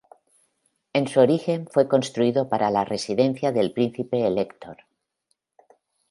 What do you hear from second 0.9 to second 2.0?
En su origen, fue